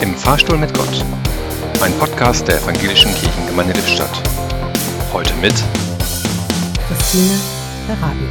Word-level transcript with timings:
Im 0.00 0.14
Fahrstuhl 0.14 0.56
mit 0.56 0.72
Gott. 0.74 1.04
Ein 1.82 1.92
Podcast 1.98 2.46
der 2.46 2.62
Evangelischen 2.62 3.12
Kirchengemeinde 3.14 3.72
Lippstadt. 3.72 4.22
Heute 5.12 5.34
mit 5.42 5.54
Christine 6.86 7.34
Berabi. 7.88 8.28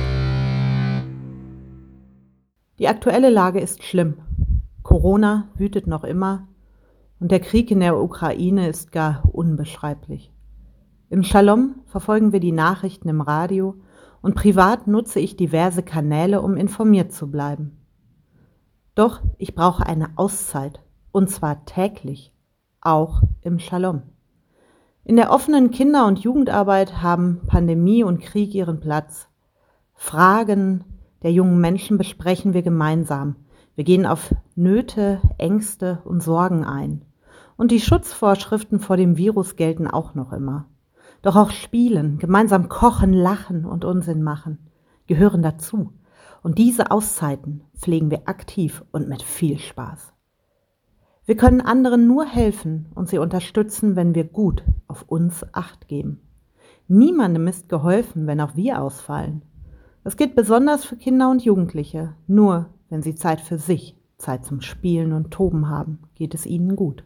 Die 2.79 2.87
aktuelle 2.87 3.29
Lage 3.29 3.59
ist 3.59 3.83
schlimm. 3.83 4.19
Corona 4.81 5.49
wütet 5.55 5.87
noch 5.87 6.05
immer 6.05 6.47
und 7.19 7.31
der 7.31 7.41
Krieg 7.41 7.69
in 7.69 7.81
der 7.81 7.97
Ukraine 8.01 8.69
ist 8.69 8.93
gar 8.93 9.23
unbeschreiblich. 9.29 10.31
Im 11.09 11.23
Shalom 11.23 11.81
verfolgen 11.85 12.31
wir 12.31 12.39
die 12.39 12.53
Nachrichten 12.53 13.09
im 13.09 13.19
Radio 13.19 13.75
und 14.21 14.35
privat 14.35 14.87
nutze 14.87 15.19
ich 15.19 15.35
diverse 15.35 15.83
Kanäle, 15.83 16.41
um 16.41 16.55
informiert 16.55 17.11
zu 17.11 17.29
bleiben. 17.29 17.77
Doch 18.95 19.21
ich 19.37 19.53
brauche 19.53 19.85
eine 19.85 20.11
Auszeit, 20.15 20.79
und 21.17 21.31
zwar 21.31 21.65
täglich, 21.65 22.31
auch 22.79 23.23
im 23.41 23.57
Shalom. 23.57 24.03
In 25.03 25.15
der 25.15 25.31
offenen 25.31 25.71
Kinder- 25.71 26.05
und 26.05 26.19
Jugendarbeit 26.19 27.01
haben 27.01 27.41
Pandemie 27.47 28.03
und 28.03 28.21
Krieg 28.21 28.53
ihren 28.53 28.79
Platz. 28.79 29.27
Fragen 29.95 30.83
der 31.23 31.31
jungen 31.31 31.59
Menschen 31.59 31.97
besprechen 31.97 32.53
wir 32.53 32.61
gemeinsam. 32.61 33.35
Wir 33.73 33.83
gehen 33.83 34.05
auf 34.05 34.35
Nöte, 34.53 35.19
Ängste 35.39 36.03
und 36.05 36.21
Sorgen 36.21 36.63
ein. 36.63 37.03
Und 37.55 37.71
die 37.71 37.81
Schutzvorschriften 37.81 38.79
vor 38.79 38.95
dem 38.95 39.17
Virus 39.17 39.55
gelten 39.55 39.87
auch 39.87 40.13
noch 40.13 40.31
immer. 40.31 40.65
Doch 41.23 41.35
auch 41.35 41.49
Spielen, 41.49 42.19
gemeinsam 42.19 42.69
kochen, 42.69 43.11
lachen 43.11 43.65
und 43.65 43.85
Unsinn 43.85 44.21
machen 44.21 44.59
gehören 45.07 45.41
dazu. 45.41 45.93
Und 46.43 46.59
diese 46.59 46.91
Auszeiten 46.91 47.63
pflegen 47.75 48.11
wir 48.11 48.27
aktiv 48.27 48.83
und 48.91 49.09
mit 49.09 49.23
viel 49.23 49.57
Spaß. 49.57 50.13
Wir 51.27 51.35
können 51.35 51.59
anderen 51.59 52.07
nur 52.07 52.25
helfen 52.25 52.85
und 52.95 53.09
sie 53.09 53.17
unterstützen, 53.17 53.97
wenn 53.97 54.15
wir 54.15 54.23
gut 54.23 54.63
auf 54.87 55.03
uns 55.09 55.45
acht 55.51 55.89
geben. 55.89 56.21
Niemandem 56.87 57.47
ist 57.47 57.67
geholfen, 57.67 58.27
wenn 58.27 58.39
auch 58.39 58.55
wir 58.55 58.81
ausfallen. 58.81 59.41
Das 60.05 60.15
gilt 60.15 60.35
besonders 60.35 60.85
für 60.85 60.95
Kinder 60.95 61.29
und 61.29 61.43
Jugendliche. 61.43 62.13
Nur 62.27 62.67
wenn 62.89 63.01
sie 63.01 63.13
Zeit 63.13 63.41
für 63.41 63.57
sich, 63.57 63.97
Zeit 64.17 64.45
zum 64.45 64.61
Spielen 64.61 65.11
und 65.11 65.29
Toben 65.29 65.67
haben, 65.67 65.99
geht 66.15 66.33
es 66.33 66.45
ihnen 66.45 66.77
gut. 66.77 67.03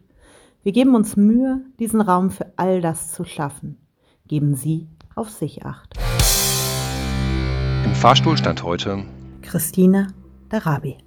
Wir 0.62 0.70
geben 0.70 0.94
uns 0.94 1.16
Mühe, 1.16 1.62
diesen 1.80 2.00
Raum 2.00 2.30
für 2.30 2.46
all 2.54 2.80
das 2.80 3.10
zu 3.12 3.24
schaffen. 3.24 3.76
Geben 4.28 4.54
Sie 4.54 4.86
auf 5.16 5.30
sich 5.30 5.66
acht. 5.66 5.98
Im 7.84 7.94
Fahrstuhl 7.96 8.36
stand 8.36 8.62
heute 8.62 9.02
Christine 9.42 10.06
Darabi. 10.48 10.98